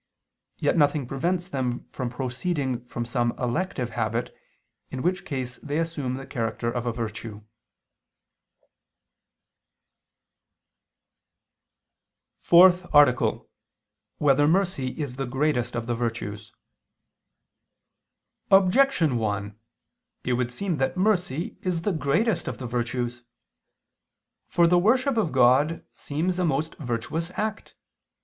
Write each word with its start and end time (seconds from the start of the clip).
Yet 0.57 0.75
nothing 0.77 1.05
prevents 1.05 1.47
them 1.47 1.85
from 1.91 2.09
proceeding 2.09 2.83
from 2.85 3.05
some 3.05 3.35
elective 3.37 3.91
habit, 3.91 4.35
in 4.89 5.03
which 5.03 5.23
case 5.25 5.57
they 5.57 5.77
assume 5.77 6.15
the 6.15 6.25
character 6.25 6.71
of 6.71 6.87
a 6.87 6.91
virtue._______________________ 6.91 7.35
FOURTH 12.41 12.87
ARTICLE 12.95 13.27
[II 13.27 13.33
II, 13.35 13.39
Q. 13.41 13.45
30, 13.45 13.47
Art. 13.51 14.17
4] 14.17 14.25
Whether 14.25 14.47
Mercy 14.47 14.87
Is 14.99 15.17
the 15.17 15.27
Greatest 15.27 15.75
of 15.75 15.85
the 15.85 15.93
Virtues? 15.93 16.51
Objection 18.49 19.17
1: 19.17 19.55
It 20.23 20.33
would 20.33 20.51
seem 20.51 20.77
that 20.77 20.97
mercy 20.97 21.57
is 21.61 21.83
the 21.83 21.93
greatest 21.93 22.47
of 22.47 22.57
the 22.57 22.65
virtues. 22.65 23.21
For 24.47 24.65
the 24.65 24.79
worship 24.79 25.15
of 25.15 25.31
God 25.31 25.85
seems 25.93 26.39
a 26.39 26.43
most 26.43 26.73
virtuous 26.79 27.29
act. 27.37 27.75